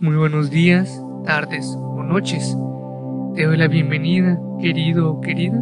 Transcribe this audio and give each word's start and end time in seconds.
Muy 0.00 0.14
buenos 0.14 0.48
días, 0.48 1.02
tardes 1.24 1.76
o 1.76 2.04
noches. 2.04 2.56
Te 3.34 3.46
doy 3.46 3.56
la 3.56 3.66
bienvenida, 3.66 4.40
querido 4.60 5.10
o 5.10 5.20
querida, 5.20 5.60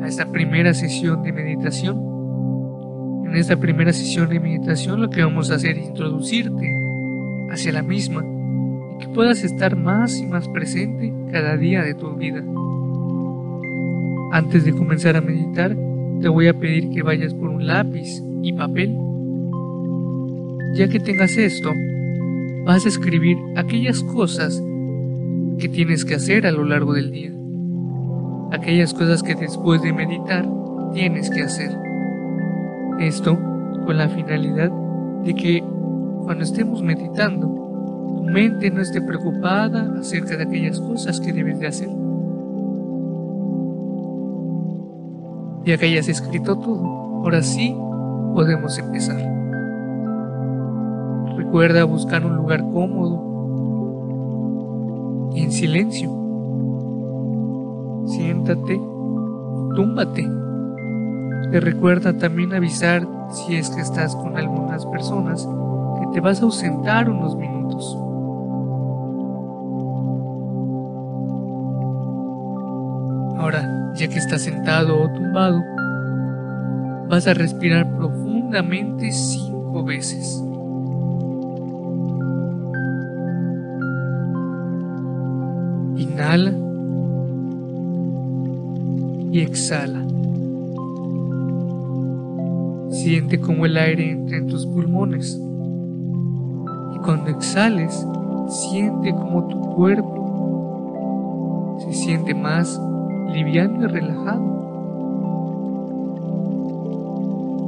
a 0.00 0.06
esta 0.06 0.30
primera 0.30 0.72
sesión 0.72 1.24
de 1.24 1.32
meditación. 1.32 1.96
En 3.26 3.34
esta 3.34 3.56
primera 3.56 3.92
sesión 3.92 4.28
de 4.28 4.38
meditación 4.38 5.00
lo 5.00 5.10
que 5.10 5.24
vamos 5.24 5.50
a 5.50 5.56
hacer 5.56 5.78
es 5.78 5.88
introducirte 5.88 6.72
hacia 7.50 7.72
la 7.72 7.82
misma 7.82 8.24
y 8.24 8.98
que 8.98 9.08
puedas 9.08 9.42
estar 9.42 9.74
más 9.74 10.16
y 10.20 10.26
más 10.26 10.48
presente 10.50 11.12
cada 11.32 11.56
día 11.56 11.82
de 11.82 11.94
tu 11.94 12.14
vida. 12.14 12.40
Antes 14.30 14.64
de 14.64 14.74
comenzar 14.74 15.16
a 15.16 15.20
meditar, 15.20 15.76
te 16.20 16.28
voy 16.28 16.46
a 16.46 16.54
pedir 16.54 16.88
que 16.90 17.02
vayas 17.02 17.34
por 17.34 17.48
un 17.48 17.66
lápiz 17.66 18.22
y 18.44 18.52
papel. 18.52 18.96
Ya 20.76 20.86
que 20.86 21.00
tengas 21.00 21.36
esto, 21.36 21.72
vas 22.64 22.84
a 22.84 22.88
escribir 22.88 23.36
aquellas 23.56 24.02
cosas 24.02 24.62
que 25.58 25.68
tienes 25.68 26.04
que 26.04 26.14
hacer 26.14 26.46
a 26.46 26.52
lo 26.52 26.64
largo 26.64 26.94
del 26.94 27.10
día. 27.10 27.32
Aquellas 28.52 28.94
cosas 28.94 29.22
que 29.22 29.34
después 29.34 29.82
de 29.82 29.92
meditar 29.92 30.48
tienes 30.92 31.30
que 31.30 31.42
hacer. 31.42 31.76
Esto 33.00 33.38
con 33.84 33.96
la 33.96 34.08
finalidad 34.08 34.70
de 35.24 35.34
que 35.34 35.64
cuando 36.24 36.44
estemos 36.44 36.82
meditando, 36.82 37.46
tu 38.16 38.22
mente 38.24 38.70
no 38.70 38.80
esté 38.80 39.00
preocupada 39.00 39.92
acerca 39.98 40.36
de 40.36 40.44
aquellas 40.44 40.78
cosas 40.80 41.20
que 41.20 41.32
debes 41.32 41.58
de 41.58 41.66
hacer. 41.66 41.88
Ya 45.64 45.78
que 45.78 45.86
hayas 45.86 46.08
escrito 46.08 46.58
todo, 46.58 46.84
ahora 47.24 47.42
sí 47.42 47.74
podemos 48.34 48.78
empezar. 48.78 49.20
Recuerda 51.52 51.84
buscar 51.84 52.24
un 52.24 52.34
lugar 52.36 52.62
cómodo 52.72 53.20
en 55.36 55.52
silencio. 55.52 56.08
Siéntate, 58.06 58.80
túmbate. 59.76 60.26
Te 61.50 61.60
recuerda 61.60 62.16
también 62.16 62.54
avisar 62.54 63.06
si 63.28 63.56
es 63.56 63.68
que 63.68 63.82
estás 63.82 64.16
con 64.16 64.38
algunas 64.38 64.86
personas 64.86 65.46
que 66.00 66.06
te 66.14 66.20
vas 66.20 66.40
a 66.40 66.44
ausentar 66.46 67.10
unos 67.10 67.36
minutos. 67.36 67.98
Ahora, 73.36 73.92
ya 73.94 74.08
que 74.08 74.18
estás 74.18 74.40
sentado 74.40 75.02
o 75.02 75.10
tumbado, 75.10 75.60
vas 77.10 77.26
a 77.26 77.34
respirar 77.34 77.94
profundamente 77.94 79.12
cinco 79.12 79.84
veces. 79.84 80.42
Inhala 86.32 86.52
y 89.30 89.40
exhala. 89.40 90.06
Siente 92.90 93.38
cómo 93.38 93.66
el 93.66 93.76
aire 93.76 94.12
entra 94.12 94.38
en 94.38 94.46
tus 94.46 94.64
pulmones. 94.66 95.38
Y 96.94 96.98
cuando 97.00 97.30
exhales, 97.30 98.06
siente 98.48 99.12
cómo 99.12 99.46
tu 99.48 99.60
cuerpo 99.74 100.22
se 101.84 101.92
siente 101.92 102.34
más 102.34 102.80
liviano 103.34 103.84
y 103.84 103.88
relajado. 103.88 104.62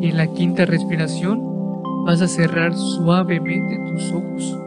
Y 0.00 0.08
en 0.08 0.16
la 0.16 0.26
quinta 0.28 0.64
respiración 0.64 1.42
vas 2.06 2.22
a 2.22 2.28
cerrar 2.28 2.74
suavemente 2.74 3.78
tus 3.90 4.10
ojos. 4.12 4.63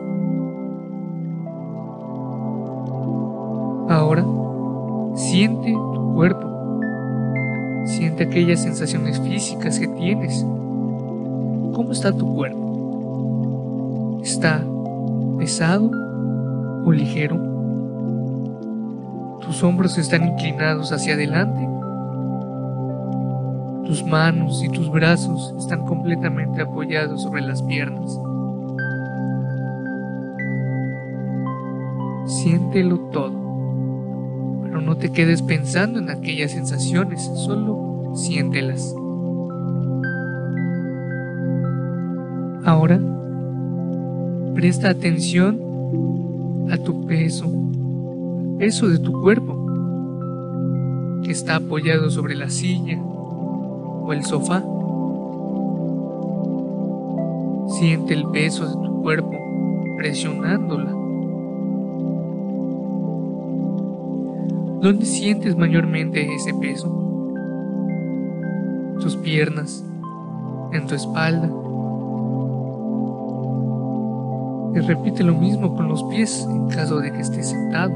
Siente 5.38 5.72
tu 5.72 6.14
cuerpo. 6.16 6.48
Siente 7.86 8.24
aquellas 8.24 8.64
sensaciones 8.64 9.22
físicas 9.22 9.80
que 9.80 9.88
tienes. 9.88 10.44
¿Cómo 11.76 11.92
está 11.92 12.12
tu 12.12 12.34
cuerpo? 12.34 14.20
¿Está 14.24 14.66
pesado 15.38 15.92
o 16.86 16.92
ligero? 16.92 17.38
¿Tus 19.42 19.62
hombros 19.62 20.00
están 20.00 20.28
inclinados 20.28 20.92
hacia 20.92 21.14
adelante? 21.14 21.70
¿Tus 23.86 24.04
manos 24.04 24.64
y 24.64 24.70
tus 24.70 24.90
brazos 24.90 25.54
están 25.60 25.86
completamente 25.86 26.64
apoyados 26.64 27.22
sobre 27.22 27.42
las 27.44 27.62
piernas? 27.62 28.20
Siéntelo 32.26 32.98
todo 33.12 33.37
te 35.00 35.12
quedes 35.12 35.42
pensando 35.42 36.00
en 36.00 36.10
aquellas 36.10 36.52
sensaciones, 36.52 37.24
solo 37.46 38.14
siéntelas. 38.16 38.96
Ahora, 42.66 43.00
presta 44.56 44.90
atención 44.90 45.60
a 46.72 46.78
tu 46.78 47.06
peso, 47.06 47.46
peso 48.58 48.90
de 48.90 49.00
tu 49.00 49.22
cuerpo, 49.22 49.56
que 51.24 51.32
está 51.32 51.58
apoyado 51.58 52.10
sobre 52.10 52.36
la 52.36 52.50
silla 52.50 53.00
o 53.02 54.12
el 54.14 54.24
sofá. 54.24 54.64
Siente 57.80 58.14
el 58.14 58.26
peso 58.32 58.68
de 58.68 58.74
tu 58.74 59.02
cuerpo 59.02 59.32
presionándola 59.98 61.07
¿Dónde 64.82 65.06
sientes 65.06 65.58
mayormente 65.58 66.34
ese 66.36 66.54
peso? 66.54 66.88
Tus 69.02 69.16
piernas, 69.18 69.84
en 70.72 70.86
tu 70.86 70.94
espalda. 70.94 71.50
Y 74.76 74.80
repite 74.82 75.24
lo 75.24 75.34
mismo 75.34 75.76
con 75.76 75.88
los 75.88 76.04
pies 76.04 76.48
en 76.48 76.68
caso 76.68 77.00
de 77.00 77.12
que 77.12 77.22
estés 77.22 77.50
sentado. 77.50 77.92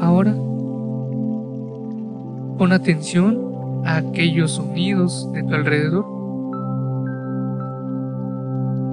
Ahora, 0.00 0.34
pon 2.58 2.72
atención 2.72 3.82
a 3.84 3.98
aquellos 3.98 4.50
sonidos 4.52 5.32
de 5.32 5.44
tu 5.44 5.54
alrededor. 5.54 6.09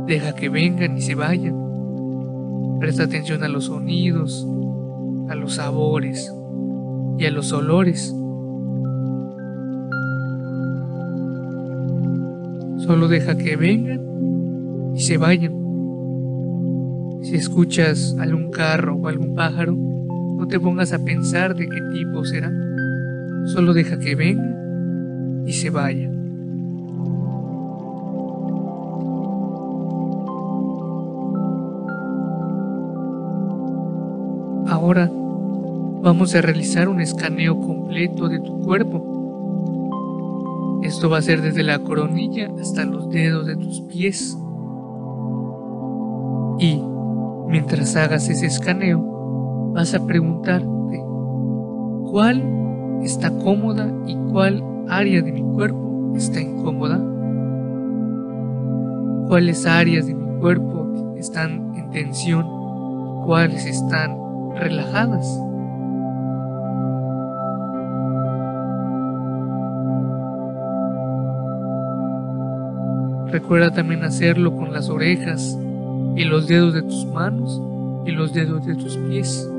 Deja 0.07 0.34
que 0.35 0.47
vengan 0.47 0.97
y 0.97 1.01
se 1.01 1.16
vayan. 1.16 1.53
Presta 2.79 3.03
atención 3.03 3.44
a 3.44 3.50
los 3.50 3.66
sonidos, 3.66 4.47
a 5.28 5.35
los 5.35 5.56
sabores 5.56 6.34
y 7.18 7.25
a 7.25 7.31
los 7.31 7.51
olores. 7.51 8.16
Solo 12.85 13.09
deja 13.09 13.38
que 13.38 13.57
vengan 13.57 14.00
y 14.96 15.01
se 15.01 15.17
vayan. 15.17 15.53
Si 17.23 17.35
escuchas 17.35 18.16
algún 18.17 18.50
carro 18.50 18.96
o 18.96 19.09
algún 19.09 19.35
pájaro, 19.35 19.75
no 19.75 20.47
te 20.47 20.57
pongas 20.57 20.94
a 20.94 21.03
pensar 21.03 21.53
de 21.53 21.67
qué 21.67 21.79
tipo 21.91 22.23
será. 22.23 22.50
Solo 23.47 23.73
deja 23.73 24.00
que 24.00 24.16
venga 24.16 24.56
y 25.46 25.51
se 25.51 25.69
vaya. 25.69 26.16
Ahora 34.69 35.09
vamos 36.01 36.35
a 36.35 36.41
realizar 36.41 36.89
un 36.89 37.00
escaneo 37.00 37.57
completo 37.57 38.28
de 38.28 38.39
tu 38.41 38.59
cuerpo. 38.59 39.01
Esto 40.83 41.09
va 41.09 41.19
a 41.19 41.22
ser 41.22 41.41
desde 41.41 41.63
la 41.63 41.79
coronilla 41.79 42.51
hasta 42.59 42.83
los 42.83 43.09
dedos 43.09 43.47
de 43.47 43.55
tus 43.55 43.79
pies. 43.81 44.37
Y 46.59 46.81
mientras 47.47 47.96
hagas 47.96 48.28
ese 48.28 48.47
escaneo, 48.47 49.72
vas 49.73 49.93
a 49.93 50.05
preguntarte 50.05 51.02
cuál 52.11 52.43
está 53.03 53.31
cómoda 53.31 53.90
y 54.05 54.17
cuál 54.31 54.61
área 54.90 55.22
de 55.22 55.31
mi 55.31 55.43
cuerpo 55.43 56.11
está 56.16 56.41
incómoda. 56.41 57.02
Cuáles 59.29 59.66
áreas 59.66 60.08
de 60.08 60.13
mi 60.13 60.40
cuerpo 60.41 61.16
están 61.17 61.73
en 61.75 61.90
tensión, 61.90 62.46
cuáles 63.25 63.66
están 63.66 64.27
relajadas. 64.58 65.26
Recuerda 73.32 73.72
también 73.72 74.04
hacerlo 74.04 74.56
con 74.56 74.74
las 74.74 74.90
orejas 74.90 75.58
y 76.16 76.24
los 76.24 76.48
dedos 76.48 76.74
de 76.74 76.82
tus 76.82 77.06
manos 77.06 77.62
y 78.06 78.12
los 78.12 78.34
dedos 78.34 78.66
de 78.66 78.76
tus 78.76 78.98
pies. 78.98 79.50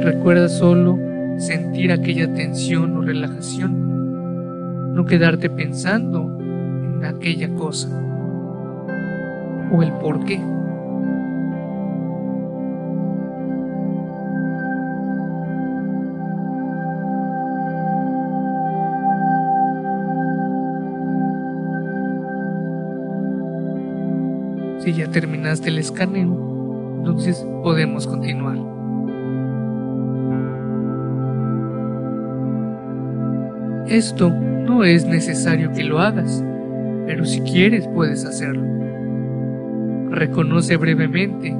Recuerda 0.00 0.48
solo 0.48 0.98
sentir 1.38 1.92
aquella 1.92 2.32
tensión 2.34 2.96
o 2.96 3.02
relajación, 3.02 4.94
no 4.94 5.04
quedarte 5.04 5.48
pensando 5.48 6.39
en 6.39 6.39
aquella 7.04 7.48
cosa 7.54 7.88
o 9.72 9.82
el 9.82 9.92
por 9.94 10.24
qué. 10.24 10.40
Si 24.80 24.94
ya 24.94 25.10
terminaste 25.10 25.68
el 25.68 25.78
escaneo, 25.78 26.96
entonces 26.98 27.46
podemos 27.62 28.06
continuar. 28.06 28.56
Esto 33.88 34.30
no 34.30 34.84
es 34.84 35.04
necesario 35.04 35.72
que 35.72 35.82
lo 35.82 35.98
hagas, 35.98 36.44
pero 37.10 37.24
si 37.24 37.40
quieres 37.40 37.88
puedes 37.88 38.24
hacerlo. 38.24 38.62
Reconoce 40.10 40.76
brevemente 40.76 41.52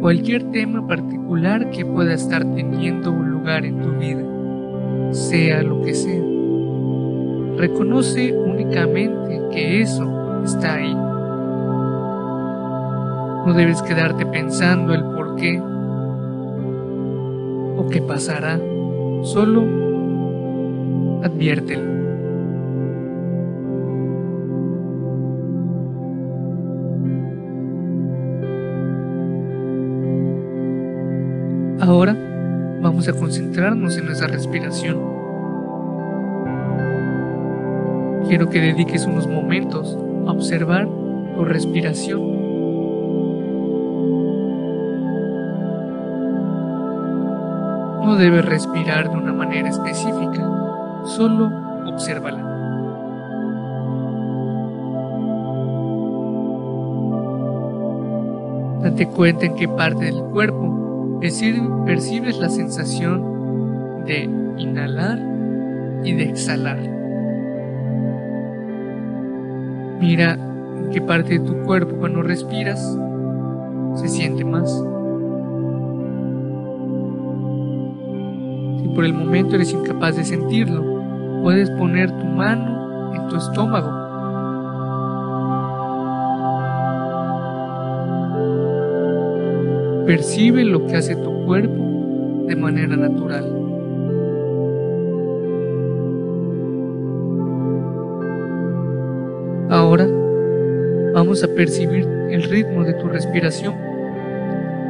cualquier 0.00 0.44
tema 0.52 0.86
particular 0.86 1.68
que 1.70 1.84
pueda 1.84 2.14
estar 2.14 2.44
teniendo 2.54 3.10
un 3.10 3.28
lugar 3.28 3.66
en 3.66 3.80
tu 3.80 3.90
vida, 3.98 4.22
sea 5.12 5.64
lo 5.64 5.82
que 5.82 5.94
sea. 5.94 6.22
Reconoce 7.56 8.32
únicamente 8.36 9.40
que 9.50 9.80
eso 9.80 10.44
está 10.44 10.74
ahí. 10.74 10.94
No 13.44 13.52
debes 13.52 13.82
quedarte 13.82 14.24
pensando 14.26 14.94
el 14.94 15.02
por 15.02 15.34
qué 15.34 15.60
o 17.76 17.88
qué 17.90 18.00
pasará. 18.00 18.60
Solo 19.24 19.64
adviértelo. 21.24 21.93
Ahora 31.86 32.16
vamos 32.80 33.06
a 33.08 33.12
concentrarnos 33.12 33.98
en 33.98 34.06
nuestra 34.06 34.26
respiración. 34.26 34.96
Quiero 38.26 38.48
que 38.48 38.58
dediques 38.58 39.04
unos 39.04 39.26
momentos 39.26 39.94
a 40.26 40.32
observar 40.32 40.88
tu 41.36 41.44
respiración 41.44 42.22
No 48.02 48.16
debes 48.16 48.46
respirar 48.46 49.10
de 49.10 49.16
una 49.16 49.34
manera 49.34 49.68
específica, 49.68 51.02
solo 51.04 51.50
obsérvala. 51.86 52.38
Date 58.82 59.06
cuenta 59.08 59.44
en 59.44 59.54
qué 59.56 59.68
parte 59.68 60.06
del 60.06 60.22
cuerpo 60.24 60.73
percibes 61.20 62.38
la 62.38 62.48
sensación 62.48 64.04
de 64.06 64.28
inhalar 64.58 65.18
y 66.04 66.12
de 66.12 66.24
exhalar. 66.24 66.78
Mira 70.00 70.34
en 70.34 70.90
qué 70.90 71.00
parte 71.00 71.38
de 71.38 71.44
tu 71.44 71.62
cuerpo 71.62 71.96
cuando 71.96 72.22
respiras 72.22 72.80
se 73.96 74.08
siente 74.08 74.44
más. 74.44 74.70
por 78.94 79.04
el 79.04 79.12
momento 79.12 79.56
eres 79.56 79.72
incapaz 79.72 80.16
de 80.16 80.24
sentirlo, 80.24 81.42
puedes 81.42 81.68
poner 81.70 82.10
tu 82.10 82.24
mano 82.24 83.12
en 83.14 83.28
tu 83.28 83.36
estómago. 83.36 84.03
Percibe 90.06 90.64
lo 90.64 90.86
que 90.86 90.96
hace 90.96 91.16
tu 91.16 91.44
cuerpo 91.44 92.46
de 92.46 92.56
manera 92.56 92.96
natural. 92.96 93.44
Ahora 99.70 100.06
vamos 101.14 101.42
a 101.42 101.48
percibir 101.48 102.06
el 102.30 102.42
ritmo 102.44 102.84
de 102.84 102.94
tu 102.94 103.08
respiración. 103.08 103.74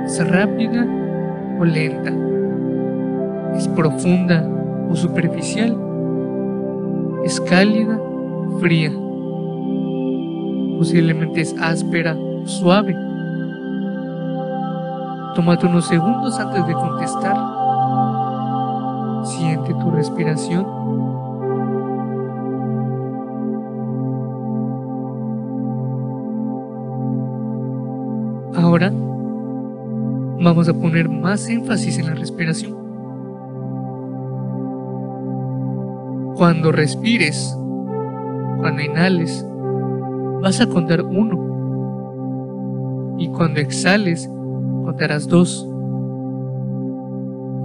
¿Es 0.04 0.26
rápida 0.28 0.86
o 1.58 1.64
lenta? 1.64 2.12
es 3.56 3.68
profunda 3.68 4.48
o 4.90 4.96
superficial, 4.96 5.76
es 7.24 7.40
cálida 7.40 7.98
o 7.98 8.58
fría, 8.58 8.92
posiblemente 10.78 11.40
es 11.40 11.54
áspera 11.60 12.16
o 12.16 12.46
suave. 12.46 12.96
Tómate 15.34 15.66
unos 15.66 15.86
segundos 15.86 16.38
antes 16.38 16.64
de 16.66 16.72
contestar. 16.74 17.36
Siente 19.24 19.74
tu 19.74 19.90
respiración. 19.90 20.64
Ahora 28.56 28.92
vamos 30.40 30.68
a 30.68 30.74
poner 30.74 31.08
más 31.08 31.48
énfasis 31.48 31.98
en 31.98 32.06
la 32.06 32.14
respiración. 32.14 32.76
Cuando 36.36 36.70
respires, 36.70 37.56
cuando 38.58 38.82
inhales, 38.82 39.44
vas 40.42 40.60
a 40.60 40.68
contar 40.68 41.02
uno. 41.02 41.42
Y 43.18 43.28
cuando 43.28 43.60
exhales, 43.60 44.30
contarás 44.84 45.26
dos. 45.28 45.68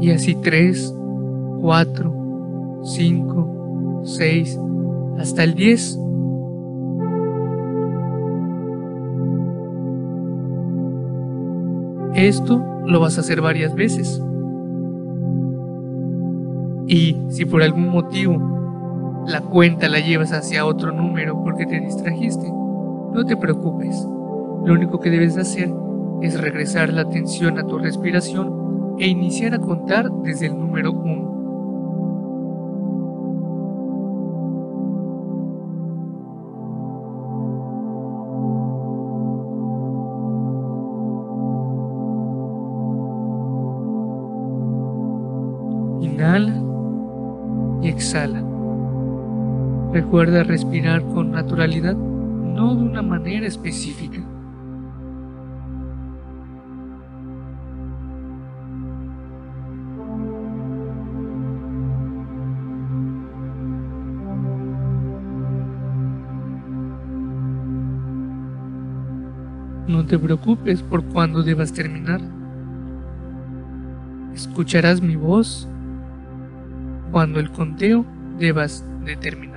Y 0.02 0.12
así 0.12 0.36
tres, 0.36 0.94
cuatro, 1.62 2.82
cinco, 2.84 4.02
seis, 4.06 4.58
hasta 5.18 5.44
el 5.44 5.56
diez. 5.56 6.00
Esto 12.16 12.64
lo 12.86 13.00
vas 13.00 13.18
a 13.18 13.22
hacer 13.22 13.42
varias 13.42 13.76
veces. 13.76 14.22
Y 16.88 17.16
si 17.30 17.46
por 17.46 17.62
algún 17.62 17.90
motivo 17.90 19.24
la 19.28 19.42
cuenta 19.42 19.88
la 19.88 20.00
llevas 20.00 20.32
hacia 20.34 20.66
otro 20.66 20.92
número 20.92 21.44
porque 21.44 21.66
te 21.66 21.80
distrajiste, 21.80 22.50
no 22.50 23.26
te 23.26 23.38
preocupes. 23.38 24.08
Lo 24.66 24.74
único 24.74 25.00
que 25.00 25.10
debes 25.10 25.38
hacer 25.38 25.72
es 26.22 26.40
regresar 26.40 26.92
la 26.92 27.02
atención 27.02 27.58
a 27.58 27.66
tu 27.66 27.78
respiración 27.78 28.96
e 29.00 29.08
iniciar 29.08 29.54
a 29.54 29.60
contar 29.60 30.12
desde 30.24 30.48
el 30.48 30.60
número 30.60 30.92
1. 30.92 31.30
Inhala 46.02 46.62
y 47.82 47.88
exhala. 47.88 48.44
Recuerda 49.94 50.44
respirar 50.44 51.02
con 51.04 51.32
naturalidad, 51.32 51.96
no 51.96 52.76
de 52.76 52.84
una 52.84 53.02
manera 53.02 53.48
específica. 53.48 54.29
No 70.00 70.06
te 70.06 70.18
preocupes 70.18 70.82
por 70.82 71.04
cuándo 71.04 71.44
debas 71.44 71.74
terminar. 71.74 72.22
Escucharás 74.34 75.02
mi 75.02 75.18
voz 75.18 75.68
cuando 77.12 77.42
el 77.42 77.52
conteo 77.52 78.06
debas 78.40 78.86
determinar. 79.04 79.49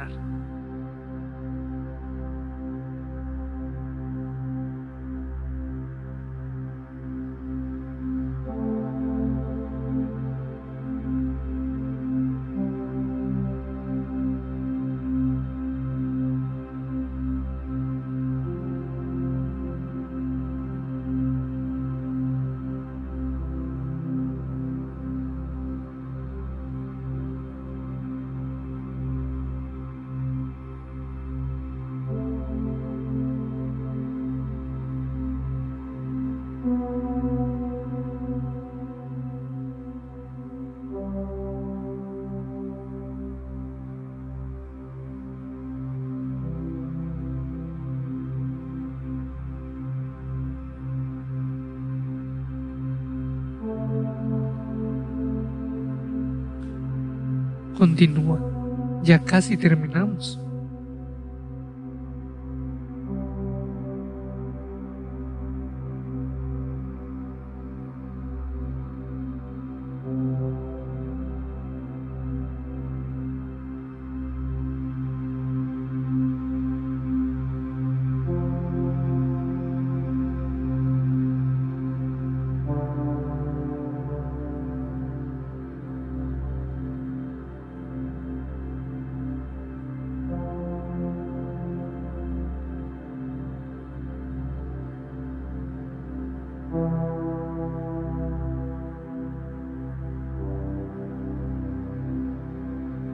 Continúa, 57.76 58.38
ya 59.02 59.18
casi 59.18 59.56
terminamos. 59.56 60.38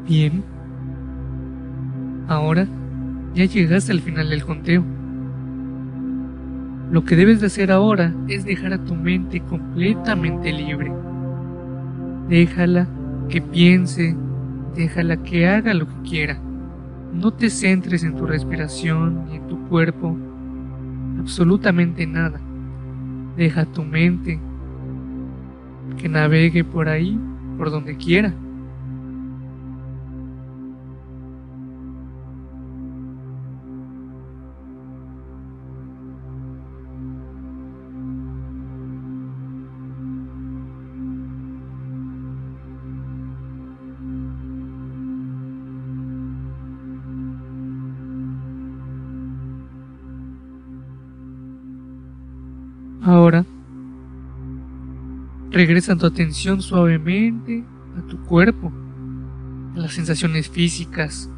Bien. 0.08 0.42
Ahora 2.28 2.66
ya 3.34 3.44
llegaste 3.44 3.92
al 3.92 4.00
final 4.00 4.30
del 4.30 4.42
conteo. 4.42 4.82
Lo 6.90 7.04
que 7.04 7.14
debes 7.14 7.40
de 7.42 7.48
hacer 7.48 7.70
ahora 7.70 8.14
es 8.26 8.46
dejar 8.46 8.72
a 8.72 8.82
tu 8.82 8.94
mente 8.94 9.40
completamente 9.40 10.50
libre. 10.50 10.90
Déjala 12.30 12.88
que 13.28 13.42
piense, 13.42 14.16
déjala 14.74 15.22
que 15.22 15.46
haga 15.46 15.74
lo 15.74 15.86
que 15.86 16.08
quiera. 16.08 16.40
No 17.12 17.30
te 17.30 17.50
centres 17.50 18.02
en 18.02 18.16
tu 18.16 18.24
respiración 18.24 19.26
ni 19.26 19.36
en 19.36 19.46
tu 19.46 19.58
cuerpo, 19.68 20.16
absolutamente 21.20 22.06
nada. 22.06 22.40
Deja 23.36 23.66
tu 23.66 23.84
mente 23.84 24.40
que 25.98 26.08
navegue 26.08 26.64
por 26.64 26.88
ahí, 26.88 27.18
por 27.58 27.70
donde 27.70 27.96
quiera. 27.98 28.32
Ahora, 53.02 53.44
regresa 55.50 55.96
tu 55.96 56.06
atención 56.06 56.60
suavemente 56.62 57.64
a 57.96 58.06
tu 58.08 58.18
cuerpo, 58.24 58.72
a 59.76 59.78
las 59.78 59.92
sensaciones 59.92 60.48
físicas. 60.48 61.30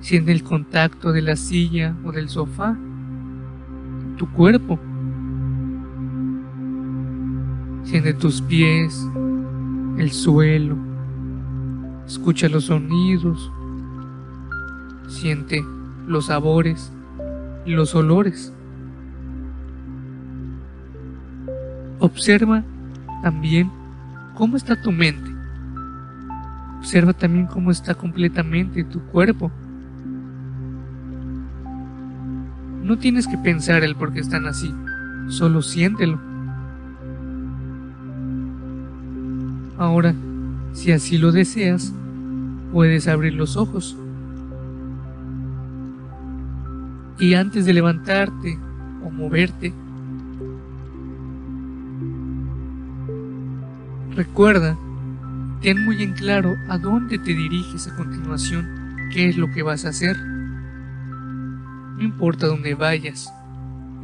Siente 0.00 0.32
el 0.32 0.44
contacto 0.44 1.12
de 1.12 1.22
la 1.22 1.36
silla 1.36 1.96
o 2.04 2.12
del 2.12 2.28
sofá, 2.28 2.76
tu 4.16 4.30
cuerpo. 4.30 4.78
Siente 7.84 8.14
tus 8.14 8.40
pies, 8.40 9.08
el 9.98 10.12
suelo. 10.12 10.76
Escucha 12.06 12.48
los 12.48 12.64
sonidos. 12.64 13.50
Siente 15.08 15.64
los 16.06 16.26
sabores 16.26 16.92
y 17.66 17.72
los 17.72 17.94
olores. 17.94 18.52
Observa 22.04 22.62
también 23.22 23.70
cómo 24.34 24.58
está 24.58 24.76
tu 24.76 24.92
mente. 24.92 25.30
Observa 26.78 27.14
también 27.14 27.46
cómo 27.46 27.70
está 27.70 27.94
completamente 27.94 28.84
tu 28.84 29.00
cuerpo. 29.06 29.50
No 32.82 32.98
tienes 32.98 33.26
que 33.26 33.38
pensar 33.38 33.82
el 33.84 33.96
por 33.96 34.12
qué 34.12 34.20
están 34.20 34.44
así, 34.44 34.70
solo 35.28 35.62
siéntelo. 35.62 36.20
Ahora, 39.78 40.14
si 40.74 40.92
así 40.92 41.16
lo 41.16 41.32
deseas, 41.32 41.90
puedes 42.70 43.08
abrir 43.08 43.32
los 43.32 43.56
ojos. 43.56 43.96
Y 47.18 47.32
antes 47.32 47.64
de 47.64 47.72
levantarte 47.72 48.58
o 49.02 49.10
moverte, 49.10 49.72
Recuerda, 54.14 54.78
ten 55.60 55.84
muy 55.84 56.00
en 56.00 56.12
claro 56.12 56.54
a 56.68 56.78
dónde 56.78 57.18
te 57.18 57.34
diriges 57.34 57.88
a 57.88 57.96
continuación, 57.96 58.96
qué 59.12 59.28
es 59.28 59.36
lo 59.36 59.50
que 59.50 59.64
vas 59.64 59.84
a 59.84 59.88
hacer. 59.88 60.16
No 60.16 62.00
importa 62.00 62.46
dónde 62.46 62.76
vayas, 62.76 63.32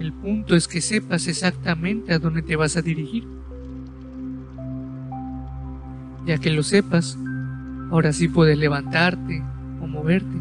el 0.01 0.13
punto 0.13 0.57
es 0.57 0.67
que 0.67 0.81
sepas 0.81 1.29
exactamente 1.29 2.13
a 2.13 2.19
dónde 2.19 2.43
te 2.43 2.57
vas 2.57 2.77
a 2.77 2.83
dirigir. 2.83 3.25
Ya 6.27 6.39
que 6.39 6.51
lo 6.51 6.65
sepas, 6.65 7.17
ahora 7.93 8.13
sí 8.13 8.27
puedes 8.27 8.59
levantarte 8.59 9.45
o 9.81 9.87
moverte. 9.87 10.37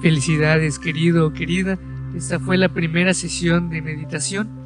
Felicidades 0.00 0.78
querido 0.78 1.26
o 1.26 1.32
querida, 1.34 1.78
esta 2.14 2.40
fue 2.40 2.56
la 2.56 2.70
primera 2.70 3.12
sesión 3.12 3.68
de 3.68 3.82
meditación 3.82 4.65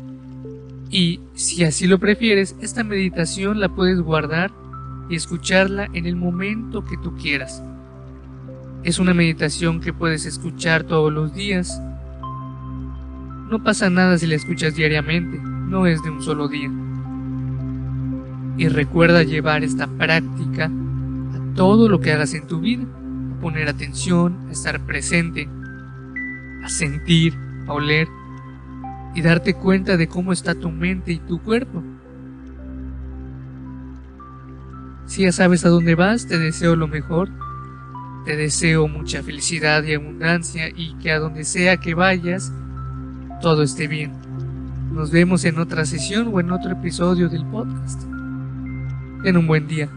y 0.90 1.20
si 1.34 1.62
así 1.62 1.86
lo 1.86 1.98
prefieres, 1.98 2.56
esta 2.60 2.82
meditación 2.82 3.60
la 3.60 3.68
puedes 3.68 4.00
guardar 4.00 4.50
y 5.08 5.14
escucharla 5.14 5.88
en 5.92 6.04
el 6.04 6.16
momento 6.16 6.84
que 6.84 6.96
tú 6.96 7.16
quieras. 7.16 7.62
Es 8.82 8.98
una 8.98 9.14
meditación 9.14 9.80
que 9.80 9.92
puedes 9.92 10.26
escuchar 10.26 10.82
todos 10.82 11.12
los 11.12 11.32
días. 11.32 11.80
No 13.50 13.62
pasa 13.62 13.88
nada 13.88 14.18
si 14.18 14.26
la 14.26 14.34
escuchas 14.34 14.74
diariamente, 14.74 15.38
no 15.38 15.86
es 15.86 16.02
de 16.02 16.10
un 16.10 16.22
solo 16.22 16.48
día. 16.48 16.70
Y 18.56 18.68
recuerda 18.68 19.22
llevar 19.22 19.62
esta 19.62 19.86
práctica 19.86 20.64
a 20.64 21.54
todo 21.54 21.88
lo 21.88 22.00
que 22.00 22.12
hagas 22.12 22.34
en 22.34 22.48
tu 22.48 22.60
vida, 22.60 22.82
a 22.82 23.40
poner 23.40 23.68
atención, 23.68 24.36
a 24.48 24.52
estar 24.52 24.84
presente, 24.86 25.48
a 26.64 26.68
sentir, 26.68 27.34
a 27.68 27.74
oler 27.74 28.08
y 29.14 29.22
darte 29.22 29.54
cuenta 29.54 29.96
de 29.96 30.08
cómo 30.08 30.32
está 30.32 30.54
tu 30.54 30.70
mente 30.70 31.12
y 31.12 31.18
tu 31.18 31.40
cuerpo. 31.42 31.82
Si 35.06 35.22
ya 35.22 35.32
sabes 35.32 35.64
a 35.64 35.68
dónde 35.68 35.96
vas, 35.96 36.26
te 36.26 36.38
deseo 36.38 36.76
lo 36.76 36.86
mejor. 36.86 37.28
Te 38.24 38.36
deseo 38.36 38.86
mucha 38.86 39.22
felicidad 39.22 39.82
y 39.82 39.94
abundancia 39.94 40.68
y 40.68 40.94
que 40.98 41.10
a 41.10 41.18
donde 41.18 41.44
sea 41.44 41.78
que 41.78 41.94
vayas, 41.94 42.52
todo 43.40 43.62
esté 43.62 43.88
bien. 43.88 44.12
Nos 44.92 45.10
vemos 45.10 45.44
en 45.44 45.58
otra 45.58 45.84
sesión 45.84 46.30
o 46.32 46.38
en 46.38 46.52
otro 46.52 46.72
episodio 46.72 47.28
del 47.28 47.44
podcast. 47.46 48.02
En 49.24 49.36
un 49.36 49.46
buen 49.46 49.66
día. 49.66 49.88